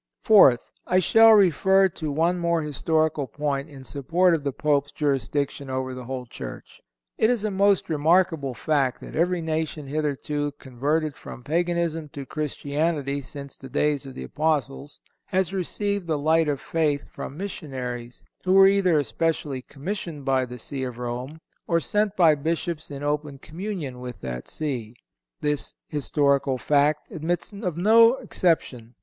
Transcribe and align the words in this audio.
Fourth—I 0.23 0.97
shall 0.97 1.33
refer 1.33 1.87
to 1.87 2.11
one 2.11 2.39
more 2.39 2.63
historical 2.63 3.27
point 3.27 3.69
in 3.69 3.83
support 3.83 4.33
of 4.33 4.43
the 4.43 4.51
Pope's 4.51 4.91
jurisdiction 4.91 5.69
over 5.69 5.93
the 5.93 6.05
whole 6.05 6.25
Church. 6.25 6.81
It 7.19 7.29
is 7.29 7.43
a 7.45 7.51
most 7.51 7.87
remarkable 7.87 8.55
fact 8.55 8.99
that 9.01 9.13
_every 9.13 9.43
nation 9.43 9.85
hitherto 9.85 10.53
converted 10.53 11.13
from 11.13 11.43
Paganism 11.43 12.09
to 12.13 12.25
Christianity 12.25 13.21
since 13.21 13.55
the 13.57 13.69
days 13.69 14.07
of 14.07 14.15
the 14.15 14.23
Apostles, 14.23 14.99
has 15.25 15.53
received 15.53 16.07
the 16.07 16.17
light 16.17 16.47
of 16.47 16.59
faith 16.59 17.07
from 17.07 17.37
missionaries 17.37 18.23
who 18.43 18.53
were 18.53 18.65
either 18.67 18.97
especially 18.97 19.61
commissioned 19.61 20.25
by 20.25 20.45
the 20.45 20.57
See 20.57 20.81
of 20.83 20.97
Rome, 20.97 21.41
or 21.67 21.79
sent 21.79 22.15
by 22.15 22.33
Bishops 22.33 22.89
in 22.89 23.03
open 23.03 23.37
communion 23.37 23.99
with 23.99 24.19
that 24.21 24.45
See_. 24.45 24.95
This 25.41 25.75
historical 25.85 26.57
fact 26.57 27.11
admits 27.11 27.53
of 27.53 27.77
no 27.77 28.15
exception. 28.15 28.95